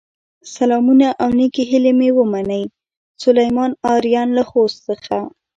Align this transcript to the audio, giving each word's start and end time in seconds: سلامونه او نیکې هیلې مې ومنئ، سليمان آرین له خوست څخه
سلامونه 0.55 1.07
او 1.21 1.29
نیکې 1.39 1.63
هیلې 1.71 1.93
مې 1.99 2.09
ومنئ، 2.13 2.63
سليمان 3.23 3.71
آرین 3.93 4.27
له 4.37 4.43
خوست 4.49 4.77
څخه 4.87 5.17